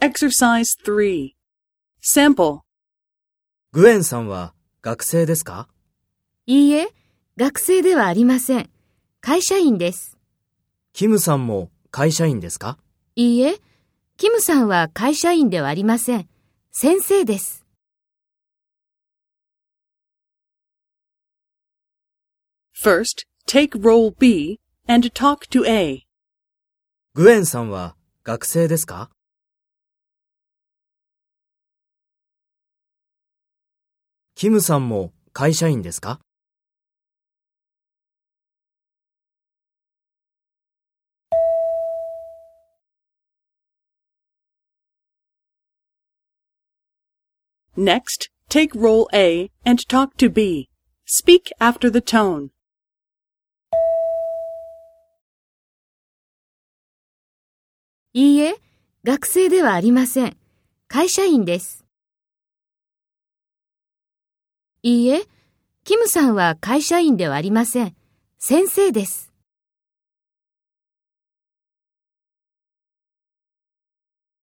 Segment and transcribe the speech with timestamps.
[0.00, 1.32] Exercise 3.
[2.00, 2.60] Sample.
[3.72, 5.68] グエンさんは学生ですか？
[6.46, 6.88] いいえ、
[7.36, 8.70] 学生ではありません。
[9.20, 10.16] 会社員です。
[10.92, 12.78] キムさんも会社員ですか？
[13.16, 13.58] いいえ、
[14.16, 16.28] キムさんは会社員ではありません。
[16.70, 17.66] 先生です。
[22.80, 26.06] First, take role B and talk to A.
[27.14, 29.10] グエンさんは学生ですか？
[34.40, 36.20] キムさんも会社員ですか
[47.76, 50.68] Next, take role A and talk to B.
[51.04, 52.50] Speak after the tone.
[58.12, 58.54] いいえ、
[59.02, 60.36] 学生ではありません。
[60.86, 61.87] 会社員です。
[64.88, 65.26] いいえ、
[65.84, 67.94] キムさんは会社員ではありません。
[68.38, 69.27] 先生です。